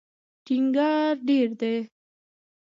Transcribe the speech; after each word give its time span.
ټینګار 0.45 1.15
ډېر 1.27 1.49
دی. 1.59 1.75